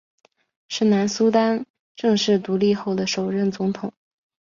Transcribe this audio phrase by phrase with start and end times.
[0.67, 1.63] 是南苏丹
[1.95, 3.93] 正式独立后的首任总统。